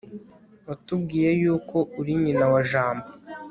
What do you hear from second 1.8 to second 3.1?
uri nyina wa jambo